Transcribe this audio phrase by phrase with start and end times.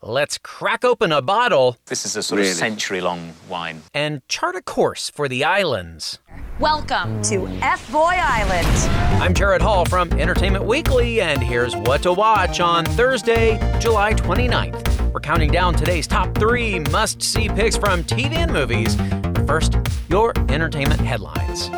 [0.00, 1.76] Let's crack open a bottle.
[1.86, 2.52] This is a sort really?
[2.52, 3.82] of century long wine.
[3.92, 6.20] And chart a course for the islands.
[6.60, 8.68] Welcome to F Boy Island.
[9.20, 15.12] I'm Jared Hall from Entertainment Weekly, and here's what to watch on Thursday, July 29th.
[15.12, 18.94] We're counting down today's top three must see picks from TV and movies.
[19.48, 19.74] First,
[20.08, 21.70] your entertainment headlines.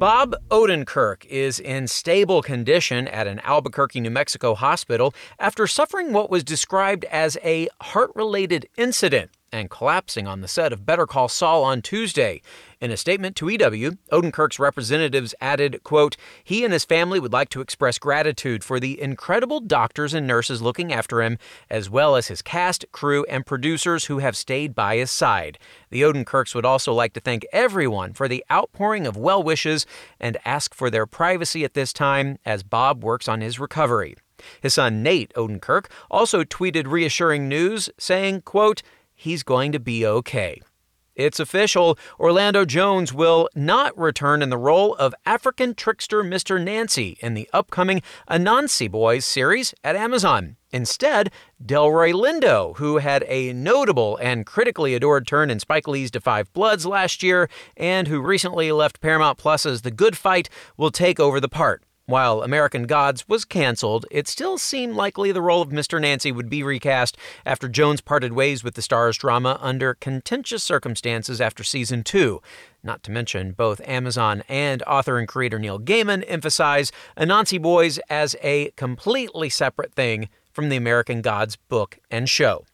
[0.00, 6.30] Bob Odenkirk is in stable condition at an Albuquerque, New Mexico hospital after suffering what
[6.30, 11.28] was described as a heart related incident and collapsing on the set of Better Call
[11.28, 12.42] Saul on Tuesday.
[12.80, 17.50] In a statement to EW, Odenkirk's representatives added, quote, he and his family would like
[17.50, 21.36] to express gratitude for the incredible doctors and nurses looking after him,
[21.68, 25.58] as well as his cast, crew, and producers who have stayed by his side.
[25.90, 29.84] The Odenkirks would also like to thank everyone for the outpouring of well wishes
[30.18, 34.16] and ask for their privacy at this time as Bob works on his recovery.
[34.62, 38.82] His son Nate Odenkirk also tweeted reassuring news, saying, quote,
[39.20, 40.60] he's going to be okay.
[41.14, 41.98] It's official.
[42.18, 46.62] Orlando Jones will not return in the role of African trickster Mr.
[46.62, 50.56] Nancy in the upcoming Anansi Boys series at Amazon.
[50.70, 51.30] Instead,
[51.62, 56.86] Delroy Lindo, who had a notable and critically adored turn in Spike Lee's 5 Bloods
[56.86, 60.48] last year and who recently left Paramount Plus's The Good Fight,
[60.78, 61.82] will take over the part.
[62.10, 66.00] While American Gods was canceled, it still seemed likely the role of Mr.
[66.00, 67.16] Nancy would be recast
[67.46, 72.42] after Jones parted ways with the Starz drama under contentious circumstances after season two.
[72.82, 78.34] Not to mention, both Amazon and author and creator Neil Gaiman emphasize Anansi Boys as
[78.42, 82.64] a completely separate thing from the American Gods book and show.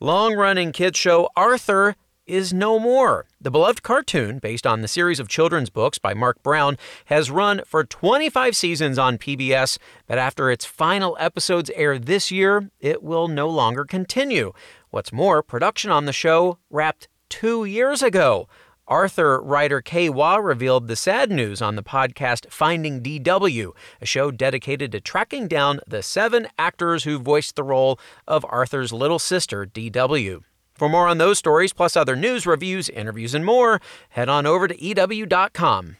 [0.00, 1.94] Long running kids show Arthur
[2.32, 3.26] is no more.
[3.42, 7.60] The beloved cartoon, based on the series of children's books by Marc Brown, has run
[7.66, 13.28] for 25 seasons on PBS, but after its final episodes air this year, it will
[13.28, 14.54] no longer continue.
[14.88, 18.48] What's more, production on the show wrapped two years ago.
[18.88, 24.30] Arthur writer Kay Waugh revealed the sad news on the podcast Finding DW, a show
[24.30, 29.66] dedicated to tracking down the seven actors who voiced the role of Arthur's little sister,
[29.66, 30.42] DW.
[30.82, 34.66] For more on those stories, plus other news, reviews, interviews, and more, head on over
[34.66, 35.96] to EW.com.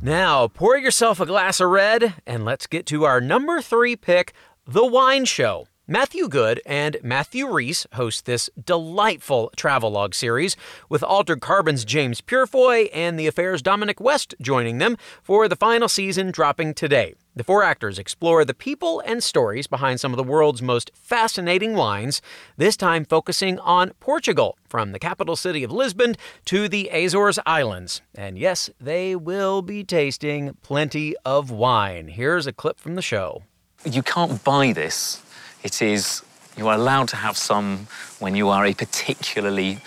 [0.00, 4.32] Now, pour yourself a glass of red, and let's get to our number three pick
[4.66, 5.68] The Wine Show.
[5.86, 10.56] Matthew Goode and Matthew Rhys host this delightful travelogue series,
[10.88, 15.86] with Altered Carbon's James Purefoy and The Affair's Dominic West joining them for the final
[15.86, 17.12] season dropping today.
[17.36, 21.74] The four actors explore the people and stories behind some of the world's most fascinating
[21.74, 22.22] wines,
[22.56, 26.14] this time focusing on Portugal, from the capital city of Lisbon
[26.44, 28.02] to the Azores Islands.
[28.14, 32.08] And yes, they will be tasting plenty of wine.
[32.08, 33.42] Here's a clip from the show.
[33.84, 35.20] You can't buy this
[35.64, 36.22] it is,
[36.58, 37.88] you are allowed to have some
[38.20, 39.78] when you are a particularly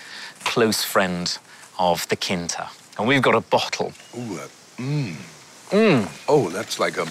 [0.44, 1.38] close friend
[1.78, 2.68] of the Quinta.
[2.98, 3.92] And we've got a bottle.
[4.16, 4.40] Ooh,
[4.76, 5.14] mmm.
[5.70, 6.08] Mmm.
[6.28, 7.06] Oh, that's like a.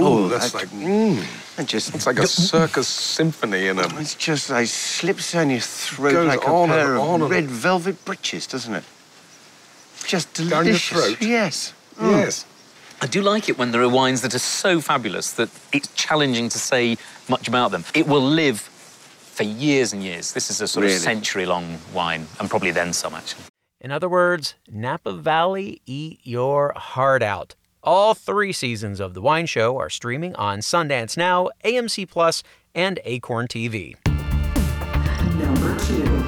[0.00, 0.68] Ooh, that's like.
[0.68, 1.24] Mmm.
[1.58, 1.94] It just.
[1.94, 4.00] It's like a circus symphony in a.
[4.00, 8.74] It's just like slips down your throat like a pair of red velvet breeches, doesn't
[8.74, 8.84] it?
[10.06, 10.50] Just delicious.
[10.50, 11.16] Down your throat.
[11.20, 11.72] Yes.
[11.96, 12.10] Mm.
[12.10, 12.46] Yes.
[13.00, 16.48] I do like it when there are wines that are so fabulous that it's challenging
[16.48, 16.96] to say
[17.28, 17.84] much about them.
[17.94, 20.32] It will live for years and years.
[20.32, 20.96] This is a sort really?
[20.96, 23.44] of century long wine, and probably then some, actually.
[23.80, 27.54] In other words, Napa Valley, eat your heart out.
[27.86, 32.42] All three seasons of The Wine Show are streaming on Sundance Now, AMC Plus,
[32.74, 33.94] and Acorn TV.
[35.36, 36.24] Number two.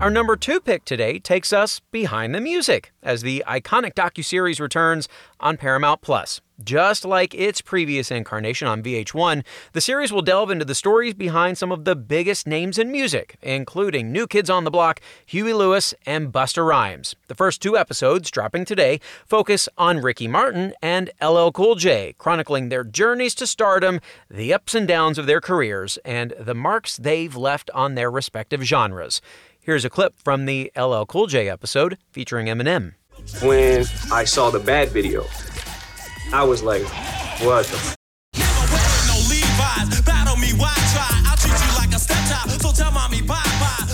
[0.00, 5.06] Our number two pick today takes us behind the music as the iconic docuseries returns
[5.38, 6.40] on Paramount Plus.
[6.64, 11.58] Just like its previous incarnation on VH1, the series will delve into the stories behind
[11.58, 15.94] some of the biggest names in music, including New Kids on the Block, Huey Lewis,
[16.04, 17.16] and Busta Rhymes.
[17.28, 22.68] The first two episodes, dropping today, focus on Ricky Martin and LL Cool J, chronicling
[22.68, 24.00] their journeys to stardom,
[24.30, 28.62] the ups and downs of their careers, and the marks they've left on their respective
[28.62, 29.20] genres.
[29.60, 32.94] Here's a clip from the LL Cool J episode featuring Eminem.
[33.42, 35.24] When I saw the bad video,
[36.32, 36.82] I was like,
[37.42, 37.96] what the f-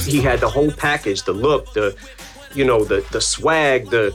[0.07, 1.97] He had the whole package, the look, the
[2.55, 4.15] you know, the the swag, the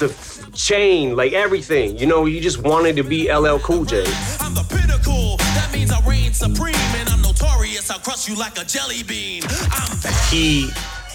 [0.00, 0.12] the
[0.52, 1.96] chain, like everything.
[1.96, 4.04] You know, you just wanted to be LL Cool J.
[4.40, 5.36] I'm the pinnacle.
[5.38, 7.90] That means I reign supreme and I'm notorious.
[7.90, 9.44] I'll crush you like a jelly bean.
[9.70, 9.96] I'm
[10.28, 10.70] he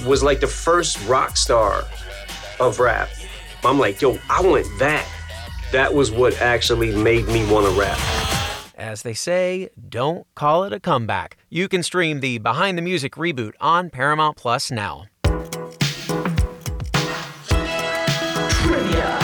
[0.05, 1.83] was like the first rock star
[2.59, 3.09] of rap.
[3.63, 5.05] I'm like, yo, I want that.
[5.71, 7.99] That was what actually made me want to rap.
[8.75, 11.37] As they say, don't call it a comeback.
[11.49, 15.05] You can stream the Behind the Music reboot on Paramount Plus now.
[18.49, 19.19] Trivia.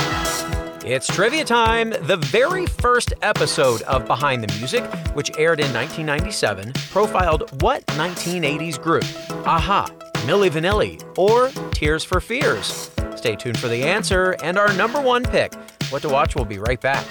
[0.86, 1.90] It's trivia time.
[2.02, 4.84] The very first episode of Behind the Music,
[5.16, 9.04] which aired in 1997, profiled what 1980s group?
[9.48, 9.88] a-ha,
[10.28, 12.92] Milli Vanilli, or Tears for Fears?
[13.16, 15.52] Stay tuned for the answer and our number one pick.
[15.90, 17.06] What to Watch will be right back.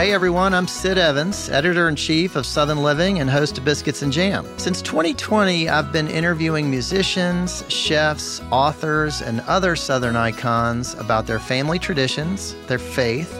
[0.00, 4.00] Hey everyone, I'm Sid Evans, editor in chief of Southern Living and host of Biscuits
[4.00, 4.46] and Jam.
[4.56, 11.78] Since 2020, I've been interviewing musicians, chefs, authors, and other Southern icons about their family
[11.78, 13.39] traditions, their faith,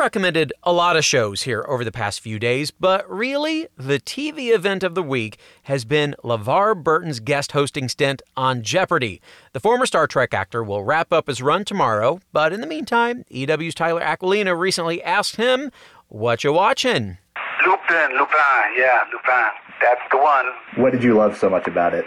[0.00, 4.52] Recommended a lot of shows here over the past few days, but really, the TV
[4.54, 9.20] event of the week has been LeVar Burton's guest hosting stint on Jeopardy!
[9.52, 13.26] The former Star Trek actor will wrap up his run tomorrow, but in the meantime,
[13.30, 15.70] EW's Tyler Aquilina recently asked him,
[16.08, 17.18] What you watching?
[17.66, 19.50] Lupin, Lupin, yeah, Lupin.
[19.82, 20.46] That's the one.
[20.76, 22.06] What did you love so much about it?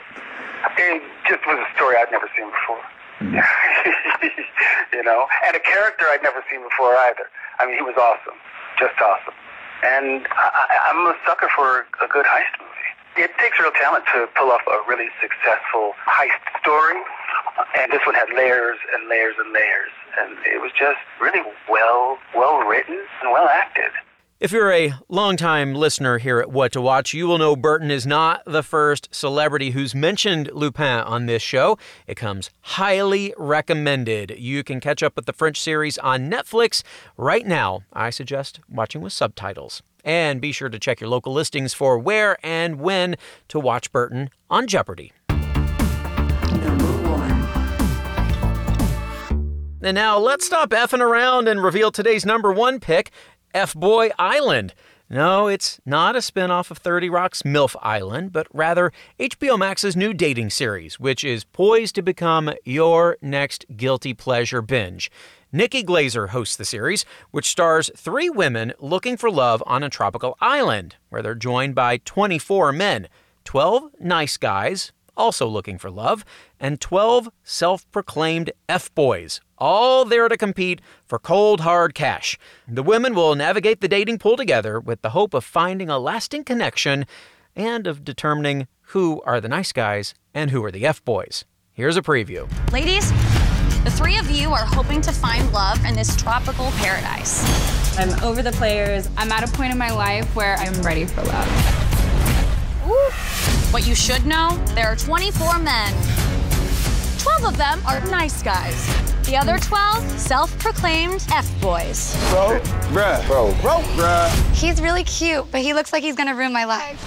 [0.80, 2.82] It just was a story I'd never seen before.
[4.94, 7.26] You know, and a character I'd never seen before either.
[7.60, 8.38] I mean, he was awesome,
[8.78, 9.34] just awesome.
[9.84, 13.26] And I, I'm a sucker for a good heist movie.
[13.26, 17.02] It takes real talent to pull off a really successful heist story.
[17.78, 19.92] And this one had layers and layers and layers.
[20.22, 23.92] And it was just really well, well written and well acted.
[24.40, 28.06] If you're a longtime listener here at What to Watch, you will know Burton is
[28.06, 31.78] not the first celebrity who's mentioned Lupin on this show.
[32.08, 34.36] It comes highly recommended.
[34.38, 36.82] You can catch up with the French series on Netflix
[37.16, 37.84] right now.
[37.94, 39.82] I suggest watching with subtitles.
[40.04, 43.16] And be sure to check your local listings for where and when
[43.50, 45.14] to watch Burton on Jeopardy!
[49.86, 53.12] And now let's stop effing around and reveal today's number one pick.
[53.54, 54.74] F Boy Island.
[55.10, 60.14] No, it's not a spinoff of 30 Rock's MILF Island, but rather HBO Max's new
[60.14, 65.12] dating series, which is poised to become your next guilty pleasure binge.
[65.52, 70.36] Nikki Glazer hosts the series, which stars three women looking for love on a tropical
[70.42, 73.08] island, where they're joined by 24 men
[73.44, 76.24] 12 nice guys, also looking for love,
[76.60, 82.38] and 12 self proclaimed F boys, all there to compete for cold, hard cash.
[82.68, 86.44] The women will navigate the dating pool together with the hope of finding a lasting
[86.44, 87.06] connection
[87.56, 91.46] and of determining who are the nice guys and who are the F boys.
[91.72, 92.48] Here's a preview.
[92.72, 93.12] Ladies,
[93.84, 97.44] the three of you are hoping to find love in this tropical paradise.
[97.98, 99.10] I'm over the players.
[99.18, 101.84] I'm at a point in my life where I'm ready for love.
[103.74, 105.92] What you should know, there are 24 men.
[107.18, 108.86] 12 of them are nice guys.
[109.26, 112.14] The other 12, self-proclaimed F-boys.
[112.30, 112.60] Bro,
[112.92, 114.54] bruh, bro, bro, bruh.
[114.54, 117.04] He's really cute, but he looks like he's gonna ruin my life.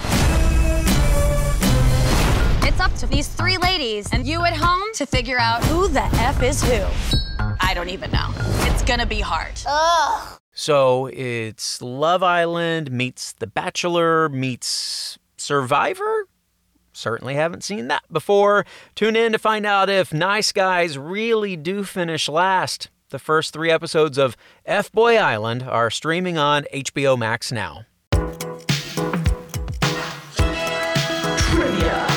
[2.63, 6.03] It's up to these three ladies and you at home to figure out who the
[6.03, 6.85] F is who.
[7.61, 8.33] I don't even know.
[8.65, 9.53] It's gonna be hard.
[9.65, 10.37] Ugh.
[10.51, 16.26] So it's Love Island meets The Bachelor meets Survivor?
[16.97, 18.65] Certainly haven't seen that before.
[18.95, 22.89] Tune in to find out if nice guys really do finish last.
[23.09, 24.35] The first three episodes of
[24.65, 27.85] F Boy Island are streaming on HBO Max now.
[31.37, 32.07] Trivia.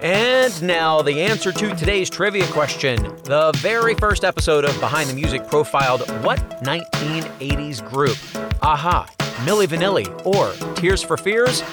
[0.00, 3.02] And now the answer to today's trivia question.
[3.24, 8.16] The very first episode of Behind the Music profiled what 1980s group?
[8.62, 9.08] a-ha,
[9.44, 11.64] Milli Vanilli, or Tears for Fears?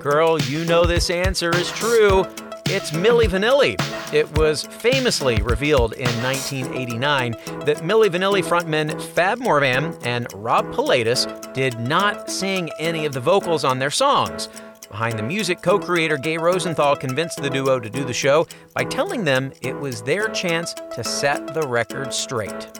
[0.00, 2.24] Girl, you know this answer is true.
[2.64, 3.76] It's Milli Vanilli.
[4.14, 7.32] It was famously revealed in 1989
[7.66, 13.20] that Milli Vanilli frontmen Fab Morvan and Rob Pilatus did not sing any of the
[13.20, 14.48] vocals on their songs.
[14.88, 18.84] Behind the Music co creator Gay Rosenthal convinced the duo to do the show by
[18.84, 22.79] telling them it was their chance to set the record straight.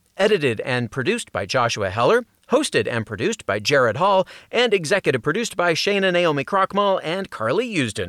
[0.17, 5.55] edited and produced by Joshua Heller, hosted and produced by Jared Hall, and executive produced
[5.55, 7.99] by Shana Naomi Krochmal and Carly Usden.